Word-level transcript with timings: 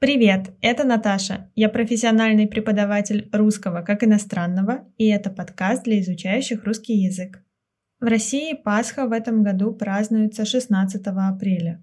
Привет, 0.00 0.52
это 0.62 0.84
Наташа. 0.84 1.50
Я 1.54 1.68
профессиональный 1.68 2.48
преподаватель 2.48 3.28
русского 3.34 3.82
как 3.82 4.02
иностранного, 4.02 4.90
и 4.96 5.06
это 5.08 5.28
подкаст 5.28 5.84
для 5.84 6.00
изучающих 6.00 6.64
русский 6.64 6.94
язык. 6.94 7.44
В 8.00 8.06
России 8.06 8.54
Пасха 8.54 9.06
в 9.06 9.12
этом 9.12 9.42
году 9.42 9.74
празднуется 9.74 10.46
16 10.46 11.06
апреля. 11.06 11.82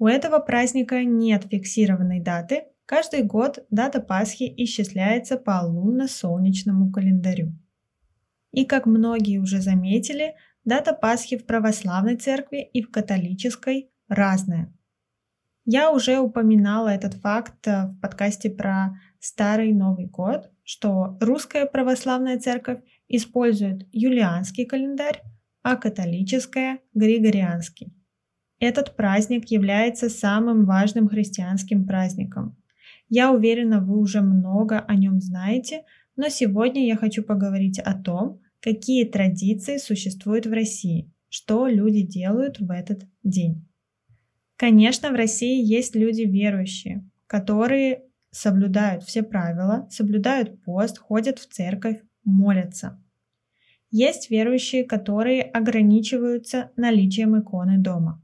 У 0.00 0.08
этого 0.08 0.40
праздника 0.40 1.04
нет 1.04 1.44
фиксированной 1.48 2.18
даты, 2.18 2.64
каждый 2.86 3.22
год 3.22 3.64
дата 3.70 4.00
Пасхи 4.00 4.52
исчисляется 4.56 5.36
по 5.36 5.64
лунно-солнечному 5.64 6.90
календарю. 6.90 7.52
И 8.50 8.64
как 8.64 8.84
многие 8.84 9.38
уже 9.38 9.60
заметили, 9.60 10.34
дата 10.64 10.92
Пасхи 10.92 11.38
в 11.38 11.46
православной 11.46 12.16
церкви 12.16 12.68
и 12.72 12.82
в 12.82 12.90
католической 12.90 13.92
разная– 14.08 14.74
я 15.70 15.92
уже 15.92 16.18
упоминала 16.18 16.88
этот 16.88 17.12
факт 17.12 17.66
э, 17.66 17.88
в 17.88 18.00
подкасте 18.00 18.48
про 18.48 18.98
Старый 19.20 19.74
Новый 19.74 20.06
год, 20.06 20.50
что 20.64 21.18
русская 21.20 21.66
православная 21.66 22.38
церковь 22.38 22.78
использует 23.06 23.86
юлианский 23.92 24.64
календарь, 24.64 25.20
а 25.62 25.76
католическая– 25.76 26.78
григорианский. 26.94 27.92
Этот 28.58 28.96
праздник 28.96 29.50
является 29.50 30.08
самым 30.08 30.64
важным 30.64 31.06
христианским 31.06 31.86
праздником. 31.86 32.56
Я 33.10 33.30
уверена, 33.30 33.80
вы 33.80 33.98
уже 33.98 34.22
много 34.22 34.80
о 34.80 34.94
нем 34.94 35.20
знаете, 35.20 35.82
но 36.16 36.30
сегодня 36.30 36.86
я 36.86 36.96
хочу 36.96 37.22
поговорить 37.22 37.78
о 37.78 37.92
том, 37.92 38.40
какие 38.60 39.04
традиции 39.04 39.76
существуют 39.76 40.46
в 40.46 40.52
России, 40.52 41.12
что 41.28 41.66
люди 41.66 42.00
делают 42.00 42.58
в 42.58 42.70
этот 42.70 43.02
день. 43.22 43.67
Конечно, 44.58 45.12
в 45.12 45.14
России 45.14 45.64
есть 45.64 45.94
люди 45.94 46.22
верующие, 46.22 47.08
которые 47.28 48.02
соблюдают 48.32 49.04
все 49.04 49.22
правила, 49.22 49.86
соблюдают 49.88 50.60
пост, 50.64 50.98
ходят 50.98 51.38
в 51.38 51.46
церковь, 51.46 52.00
молятся. 52.24 53.00
Есть 53.92 54.30
верующие, 54.30 54.82
которые 54.82 55.42
ограничиваются 55.42 56.72
наличием 56.74 57.40
иконы 57.40 57.78
дома. 57.78 58.20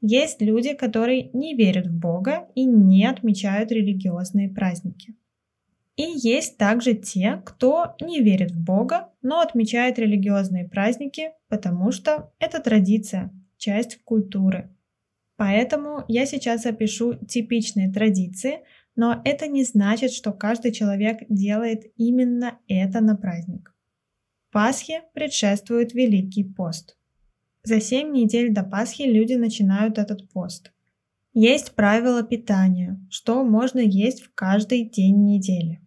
Есть 0.00 0.42
люди, 0.42 0.74
которые 0.74 1.30
не 1.32 1.54
верят 1.54 1.86
в 1.86 1.96
Бога 1.96 2.48
и 2.56 2.64
не 2.64 3.06
отмечают 3.06 3.70
религиозные 3.70 4.48
праздники. 4.50 5.14
И 5.94 6.02
есть 6.02 6.58
также 6.58 6.94
те, 6.94 7.40
кто 7.46 7.94
не 8.00 8.20
верит 8.20 8.50
в 8.50 8.60
Бога, 8.60 9.12
но 9.22 9.40
отмечает 9.40 9.96
религиозные 10.00 10.68
праздники, 10.68 11.30
потому 11.48 11.92
что 11.92 12.32
это 12.40 12.60
традиция, 12.60 13.30
часть 13.58 14.02
культуры– 14.02 14.74
Поэтому 15.36 16.04
я 16.08 16.26
сейчас 16.26 16.64
опишу 16.66 17.14
типичные 17.14 17.92
традиции, 17.92 18.60
но 18.96 19.20
это 19.24 19.48
не 19.48 19.64
значит, 19.64 20.12
что 20.12 20.32
каждый 20.32 20.72
человек 20.72 21.18
делает 21.28 21.92
именно 21.96 22.58
это 22.68 23.00
на 23.00 23.16
праздник. 23.16 23.74
Пасхе 24.52 25.02
предшествует 25.14 25.94
Великий 25.94 26.44
пост. 26.44 26.96
За 27.64 27.80
7 27.80 28.12
недель 28.12 28.52
до 28.52 28.62
Пасхи 28.62 29.02
люди 29.02 29.34
начинают 29.34 29.98
этот 29.98 30.30
пост. 30.30 30.70
Есть 31.32 31.74
правила 31.74 32.22
питания, 32.22 33.00
что 33.10 33.42
можно 33.42 33.80
есть 33.80 34.22
в 34.22 34.32
каждый 34.34 34.88
день 34.88 35.24
недели. 35.24 35.80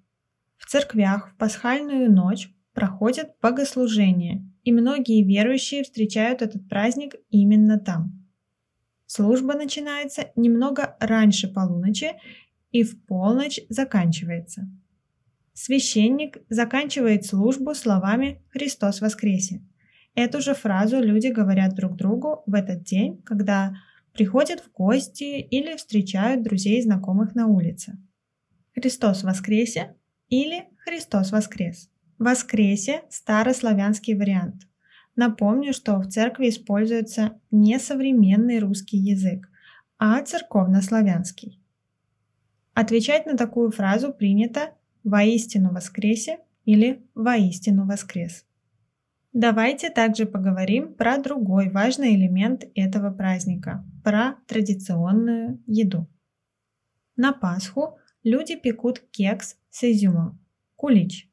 В 0.58 0.66
церквях 0.66 1.32
в 1.32 1.38
пасхальную 1.38 2.12
ночь 2.12 2.50
проходят 2.74 3.36
богослужения, 3.42 4.46
и 4.64 4.74
многие 4.74 5.24
верующие 5.24 5.84
встречают 5.84 6.42
этот 6.42 6.68
праздник 6.68 7.16
именно 7.30 7.80
там. 7.80 8.27
Служба 9.08 9.56
начинается 9.56 10.32
немного 10.36 10.98
раньше 11.00 11.48
полуночи 11.48 12.12
и 12.72 12.84
в 12.84 13.04
полночь 13.06 13.60
заканчивается. 13.70 14.70
Священник 15.54 16.38
заканчивает 16.50 17.26
службу 17.26 17.74
словами 17.74 18.44
«Христос 18.50 19.02
воскресе». 19.02 19.66
Эту 20.14 20.42
же 20.42 20.54
фразу 20.54 21.00
люди 21.00 21.28
говорят 21.28 21.74
друг 21.74 21.96
другу 21.96 22.44
в 22.46 22.54
этот 22.54 22.84
день, 22.84 23.22
когда 23.24 23.76
приходят 24.14 24.60
в 24.60 24.72
гости 24.72 25.40
или 25.40 25.76
встречают 25.78 26.44
друзей 26.44 26.80
и 26.80 26.84
знакомых 26.84 27.34
на 27.34 27.48
улице. 27.48 27.98
«Христос 28.76 29.24
воскресе» 29.24 29.96
или 30.28 30.66
«Христос 30.86 31.32
воскрес». 31.32 31.90
«Воскресе»– 32.20 33.04
старославянский 33.10 34.16
вариант. 34.16 34.64
Напомню, 35.18 35.74
что 35.74 36.00
в 36.00 36.08
церкви 36.08 36.50
используется 36.50 37.42
не 37.50 37.80
современный 37.80 38.60
русский 38.60 38.98
язык, 38.98 39.50
а 39.98 40.22
церковнославянский. 40.22 41.60
Отвечать 42.76 43.26
на 43.26 43.36
такую 43.36 43.72
фразу 43.72 44.14
принято 44.14 44.76
«воистину 45.04 45.74
воскресе» 45.74 46.38
или 46.66 47.04
«воистину 47.16 47.88
воскрес». 47.88 48.46
Давайте 49.34 49.90
также 49.90 50.28
поговорим 50.28 50.94
про 50.94 51.18
другой 51.18 51.72
важный 51.72 52.16
элемент 52.16 52.66
этого 52.76 53.12
праздника– 53.12 53.84
про 54.04 54.36
традиционную 54.46 55.60
еду. 55.66 56.08
На 57.16 57.34
Пасху 57.34 57.98
люди 58.24 58.56
пекут 58.56 59.00
кекс 59.10 59.58
с 59.72 59.84
изюмом– 59.84 60.40
кулич. 60.76 61.28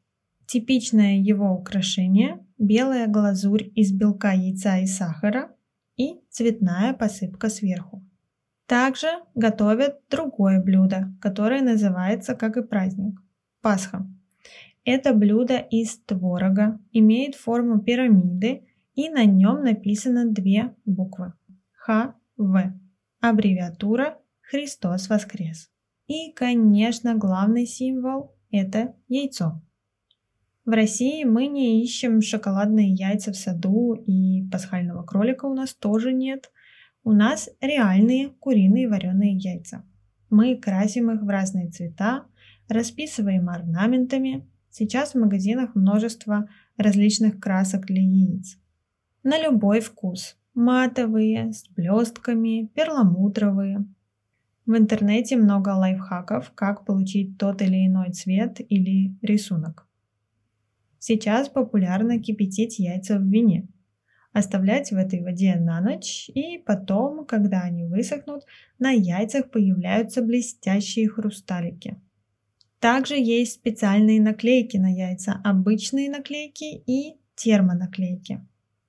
Типичное 0.54 1.16
его 1.16 1.50
украшение 1.50 2.38
белая 2.58 3.08
глазурь 3.08 3.72
из 3.74 3.90
белка 3.90 4.34
яйца 4.34 4.78
и 4.78 4.86
сахара 4.86 5.50
и 5.96 6.20
цветная 6.30 6.94
посыпка 6.94 7.48
сверху. 7.48 8.06
Также 8.66 9.08
готовят 9.34 9.98
другое 10.08 10.62
блюдо, 10.62 11.12
которое 11.20 11.60
называется, 11.60 12.36
как 12.36 12.56
и 12.56 12.62
праздник, 12.62 13.20
Пасха. 13.62 14.08
Это 14.84 15.12
блюдо 15.12 15.56
из 15.56 15.98
творога, 15.98 16.78
имеет 16.92 17.34
форму 17.34 17.80
пирамиды 17.80 18.64
и 18.94 19.08
на 19.08 19.24
нем 19.24 19.64
написано 19.64 20.30
две 20.30 20.72
буквы 20.84 21.32
Х 21.72 22.14
В. 22.36 22.72
Аббревиатура 23.20 24.18
Христос 24.40 25.08
воскрес. 25.08 25.68
И, 26.06 26.30
конечно, 26.30 27.16
главный 27.16 27.66
символ– 27.66 28.36
это 28.52 28.94
яйцо. 29.08 29.60
В 30.64 30.70
России 30.70 31.24
мы 31.24 31.46
не 31.46 31.82
ищем 31.82 32.22
шоколадные 32.22 32.90
яйца 32.90 33.32
в 33.32 33.36
саду, 33.36 33.92
и 33.94 34.48
пасхального 34.50 35.02
кролика 35.02 35.44
у 35.44 35.54
нас 35.54 35.74
тоже 35.74 36.14
нет. 36.14 36.50
У 37.02 37.12
нас 37.12 37.50
реальные 37.60 38.30
куриные 38.40 38.88
вареные 38.88 39.36
яйца. 39.36 39.84
Мы 40.30 40.56
красим 40.56 41.10
их 41.10 41.20
в 41.20 41.28
разные 41.28 41.68
цвета, 41.68 42.24
расписываем 42.66 43.50
орнаментами. 43.50 44.48
Сейчас 44.70 45.12
в 45.12 45.18
магазинах 45.18 45.74
множество 45.74 46.48
различных 46.78 47.38
красок 47.38 47.84
для 47.84 48.00
яиц. 48.00 48.58
На 49.22 49.38
любой 49.38 49.80
вкус. 49.80 50.38
Матовые, 50.54 51.52
с 51.52 51.68
блестками, 51.68 52.70
перламутровые. 52.74 53.84
В 54.64 54.74
интернете 54.74 55.36
много 55.36 55.70
лайфхаков, 55.70 56.52
как 56.54 56.86
получить 56.86 57.36
тот 57.36 57.60
или 57.60 57.86
иной 57.86 58.12
цвет 58.12 58.60
или 58.66 59.14
рисунок. 59.20 59.86
Сейчас 61.06 61.50
популярно 61.50 62.18
кипятить 62.18 62.78
яйца 62.78 63.18
в 63.18 63.24
вине, 63.24 63.68
оставлять 64.32 64.90
в 64.90 64.96
этой 64.96 65.22
воде 65.22 65.54
на 65.56 65.82
ночь, 65.82 66.30
и 66.34 66.56
потом, 66.56 67.26
когда 67.26 67.60
они 67.60 67.84
высохнут, 67.84 68.44
на 68.78 68.90
яйцах 68.90 69.50
появляются 69.50 70.22
блестящие 70.22 71.10
хрусталики. 71.10 72.00
Также 72.78 73.16
есть 73.16 73.52
специальные 73.52 74.18
наклейки 74.18 74.78
на 74.78 74.90
яйца, 74.90 75.42
обычные 75.44 76.08
наклейки 76.08 76.82
и 76.86 77.18
термонаклейки. 77.34 78.40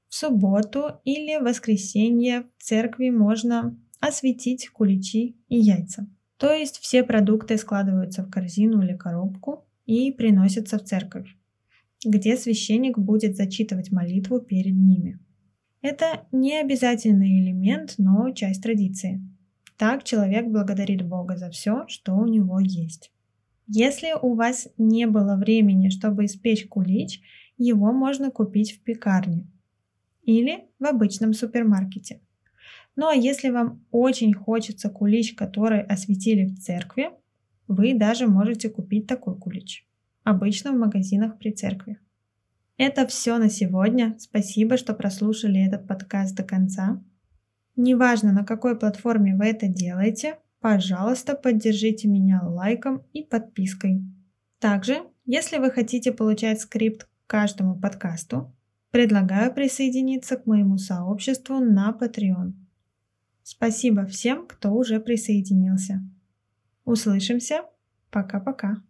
В 0.07 0.15
субботу 0.15 1.01
или 1.03 1.35
воскресенье 1.35 2.43
в 2.43 2.63
церкви 2.63 3.09
можно 3.09 3.77
осветить 3.99 4.69
куличи 4.69 5.35
и 5.49 5.57
яйца. 5.57 6.07
То 6.37 6.53
есть 6.53 6.77
все 6.77 7.03
продукты 7.03 7.57
складываются 7.57 8.23
в 8.23 8.31
корзину 8.31 8.81
или 8.83 8.95
коробку 8.95 9.65
и 9.85 10.13
приносятся 10.13 10.79
в 10.79 10.85
церковь 10.85 11.27
где 12.05 12.37
священник 12.37 12.97
будет 12.97 13.35
зачитывать 13.35 13.91
молитву 13.91 14.39
перед 14.39 14.75
ними. 14.75 15.19
Это 15.81 16.25
не 16.31 16.59
обязательный 16.59 17.41
элемент, 17.41 17.95
но 17.97 18.31
часть 18.31 18.63
традиции. 18.63 19.21
Так 19.77 20.03
человек 20.03 20.47
благодарит 20.47 21.05
Бога 21.07 21.37
за 21.37 21.49
все, 21.49 21.85
что 21.87 22.15
у 22.15 22.25
него 22.25 22.59
есть. 22.59 23.11
Если 23.67 24.13
у 24.19 24.35
вас 24.35 24.67
не 24.77 25.07
было 25.07 25.35
времени, 25.35 25.89
чтобы 25.89 26.25
испечь 26.25 26.67
кулич, 26.67 27.21
его 27.57 27.91
можно 27.91 28.31
купить 28.31 28.73
в 28.73 28.83
пекарне 28.83 29.47
или 30.23 30.65
в 30.79 30.85
обычном 30.85 31.33
супермаркете. 31.33 32.21
Ну 32.95 33.07
а 33.07 33.15
если 33.15 33.49
вам 33.49 33.83
очень 33.91 34.33
хочется 34.33 34.89
кулич, 34.89 35.33
который 35.33 35.81
осветили 35.81 36.45
в 36.45 36.57
церкви, 36.59 37.09
вы 37.67 37.93
даже 37.93 38.27
можете 38.27 38.69
купить 38.69 39.07
такой 39.07 39.37
кулич 39.37 39.85
обычно 40.25 40.73
в 40.73 40.77
магазинах 40.77 41.37
при 41.37 41.51
церкви. 41.51 41.97
Это 42.77 43.07
все 43.07 43.37
на 43.37 43.49
сегодня. 43.49 44.17
Спасибо, 44.19 44.75
что 44.75 44.93
прослушали 44.93 45.65
этот 45.65 45.87
подкаст 45.87 46.35
до 46.35 46.43
конца. 46.43 47.01
Неважно, 47.77 48.33
на 48.33 48.43
какой 48.43 48.77
платформе 48.77 49.35
вы 49.35 49.45
это 49.45 49.67
делаете, 49.67 50.39
пожалуйста, 50.59 51.35
поддержите 51.35 52.09
меня 52.09 52.41
лайком 52.43 53.03
и 53.13 53.23
подпиской. 53.23 54.03
Также, 54.59 55.03
если 55.25 55.57
вы 55.57 55.71
хотите 55.71 56.11
получать 56.11 56.59
скрипт 56.59 57.05
к 57.05 57.09
каждому 57.27 57.79
подкасту, 57.79 58.53
предлагаю 58.91 59.53
присоединиться 59.53 60.37
к 60.37 60.45
моему 60.45 60.77
сообществу 60.77 61.59
на 61.59 61.95
Patreon. 61.97 62.53
Спасибо 63.43 64.05
всем, 64.05 64.47
кто 64.47 64.73
уже 64.73 64.99
присоединился. 64.99 66.01
Услышимся. 66.83 67.63
Пока-пока. 68.09 68.81